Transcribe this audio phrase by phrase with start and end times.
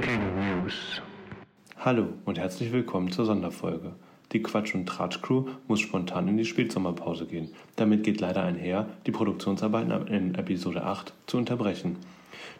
[0.00, 1.02] Breaking News.
[1.76, 3.92] Hallo und herzlich willkommen zur Sonderfolge.
[4.32, 7.50] Die Quatsch- und Tratsch-Crew muss spontan in die Spätsommerpause gehen.
[7.76, 11.96] Damit geht leider einher, die Produktionsarbeiten in Episode 8 zu unterbrechen.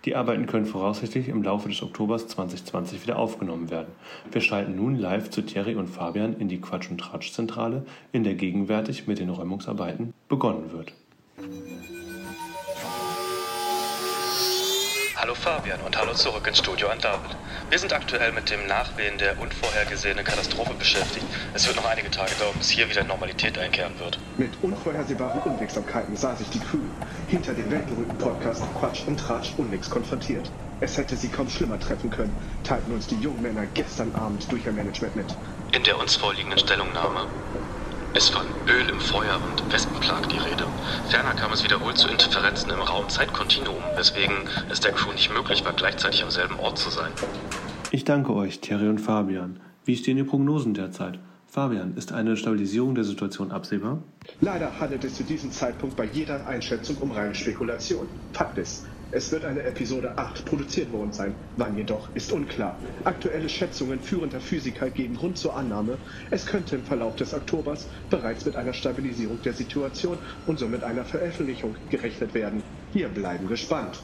[0.05, 3.95] Die Arbeiten können voraussichtlich im Laufe des Oktobers 2020 wieder aufgenommen werden.
[4.31, 8.35] Wir schalten nun live zu Thierry und Fabian in die Quatsch- und Tratsch-Zentrale, in der
[8.35, 10.93] gegenwärtig mit den Räumungsarbeiten begonnen wird.
[15.21, 17.37] Hallo Fabian und hallo zurück ins Studio an David.
[17.69, 21.27] Wir sind aktuell mit dem Nachwehen der unvorhergesehenen Katastrophe beschäftigt.
[21.53, 24.19] Es wird noch einige Tage dauern, bis hier wieder Normalität einkehren wird.
[24.39, 26.79] Mit unvorhersehbaren Unwegsamkeiten sah sich die Crew
[27.29, 30.51] hinter dem weltberühmten Podcast Quatsch und Tratsch Unnix konfrontiert.
[30.81, 34.65] Es hätte sie kaum schlimmer treffen können, teilten uns die jungen Männer gestern Abend durch
[34.65, 35.37] ihr Management mit.
[35.73, 37.27] In der uns vorliegenden Stellungnahme
[38.15, 40.67] ist von Öl im Feuer und Wespenplag die Rede.
[41.09, 44.35] Ferner kam es wiederholt zu Interferenzen im Raum-Zeitkontinuum, weswegen
[44.71, 47.13] es der Crew nicht möglich war, gleichzeitig am selben Ort zu sein.
[47.93, 49.61] Ich danke euch, Thierry und Fabian.
[49.85, 51.19] Wie stehen die Prognosen derzeit?
[51.47, 54.03] Fabian, ist eine Stabilisierung der Situation absehbar?
[54.41, 58.07] Leider handelt es zu diesem Zeitpunkt bei jeder Einschätzung um reine Spekulation.
[58.33, 61.35] Fakt ist, es wird eine Episode 8 produziert worden sein.
[61.57, 62.81] Wann jedoch, ist unklar.
[63.05, 65.99] Aktuelle Schätzungen führender Physiker geben Grund zur Annahme,
[66.31, 71.05] es könnte im Verlauf des Oktobers bereits mit einer Stabilisierung der Situation und somit einer
[71.05, 72.63] Veröffentlichung gerechnet werden.
[72.93, 74.03] Wir bleiben gespannt.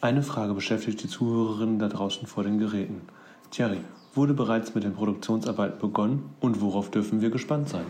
[0.00, 3.02] Eine Frage beschäftigt die Zuhörerinnen da draußen vor den Geräten.
[3.50, 3.80] Thierry,
[4.14, 7.86] wurde bereits mit den Produktionsarbeiten begonnen und worauf dürfen wir gespannt sein?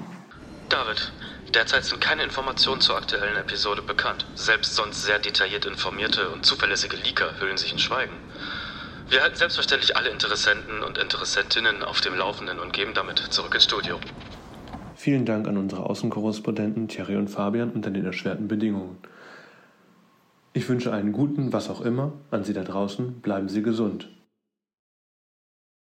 [0.74, 1.12] David,
[1.54, 4.26] derzeit sind keine Informationen zur aktuellen Episode bekannt.
[4.34, 8.14] Selbst sonst sehr detailliert informierte und zuverlässige Leaker hüllen sich in Schweigen.
[9.08, 13.62] Wir halten selbstverständlich alle Interessenten und Interessentinnen auf dem Laufenden und geben damit zurück ins
[13.62, 14.00] Studio.
[14.96, 18.98] Vielen Dank an unsere Außenkorrespondenten Thierry und Fabian unter den erschwerten Bedingungen.
[20.54, 23.20] Ich wünsche einen guten, was auch immer, an Sie da draußen.
[23.20, 24.08] Bleiben Sie gesund.